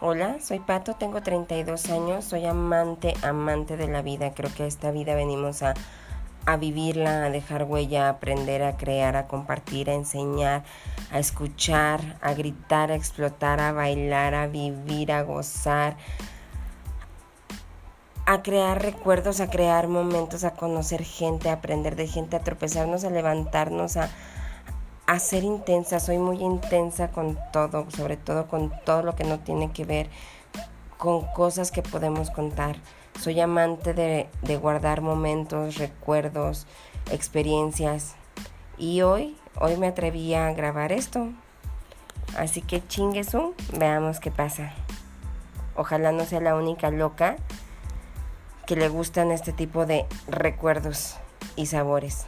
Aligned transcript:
Hola, 0.00 0.36
soy 0.40 0.60
Pato, 0.60 0.94
tengo 0.94 1.22
32 1.22 1.90
años, 1.90 2.24
soy 2.24 2.46
amante, 2.46 3.14
amante 3.22 3.76
de 3.76 3.88
la 3.88 4.00
vida. 4.00 4.32
Creo 4.32 4.48
que 4.54 4.64
esta 4.64 4.92
vida 4.92 5.16
venimos 5.16 5.64
a, 5.64 5.74
a 6.46 6.56
vivirla, 6.56 7.24
a 7.24 7.30
dejar 7.30 7.64
huella, 7.64 8.06
a 8.06 8.10
aprender, 8.10 8.62
a 8.62 8.76
crear, 8.76 9.16
a 9.16 9.26
compartir, 9.26 9.90
a 9.90 9.94
enseñar, 9.94 10.62
a 11.10 11.18
escuchar, 11.18 12.16
a 12.20 12.32
gritar, 12.34 12.92
a 12.92 12.94
explotar, 12.94 13.58
a 13.58 13.72
bailar, 13.72 14.36
a 14.36 14.46
vivir, 14.46 15.10
a 15.10 15.22
gozar, 15.22 15.96
a 18.24 18.40
crear 18.42 18.80
recuerdos, 18.80 19.40
a 19.40 19.50
crear 19.50 19.88
momentos, 19.88 20.44
a 20.44 20.52
conocer 20.52 21.02
gente, 21.02 21.50
a 21.50 21.54
aprender 21.54 21.96
de 21.96 22.06
gente, 22.06 22.36
a 22.36 22.44
tropezarnos, 22.44 23.02
a 23.02 23.10
levantarnos, 23.10 23.96
a 23.96 24.10
a 25.08 25.18
ser 25.20 25.42
intensa, 25.42 26.00
soy 26.00 26.18
muy 26.18 26.42
intensa 26.42 27.10
con 27.10 27.38
todo, 27.50 27.90
sobre 27.90 28.18
todo 28.18 28.46
con 28.46 28.70
todo 28.84 29.02
lo 29.02 29.16
que 29.16 29.24
no 29.24 29.38
tiene 29.38 29.72
que 29.72 29.86
ver 29.86 30.10
con 30.98 31.24
cosas 31.32 31.72
que 31.72 31.82
podemos 31.82 32.30
contar. 32.30 32.76
Soy 33.18 33.40
amante 33.40 33.94
de, 33.94 34.28
guardar 34.58 35.00
momentos, 35.00 35.78
recuerdos, 35.78 36.66
experiencias. 37.10 38.16
Y 38.76 39.00
hoy, 39.00 39.38
hoy 39.58 39.78
me 39.78 39.86
atreví 39.86 40.34
a 40.34 40.52
grabar 40.52 40.92
esto. 40.92 41.30
Así 42.36 42.60
que 42.60 42.86
chinguesu, 42.86 43.54
veamos 43.78 44.20
qué 44.20 44.30
pasa. 44.30 44.74
Ojalá 45.74 46.12
no 46.12 46.26
sea 46.26 46.42
la 46.42 46.54
única 46.54 46.90
loca 46.90 47.36
que 48.66 48.76
le 48.76 48.90
gustan 48.90 49.32
este 49.32 49.54
tipo 49.54 49.86
de 49.86 50.04
recuerdos 50.26 51.16
y 51.56 51.64
sabores. 51.64 52.26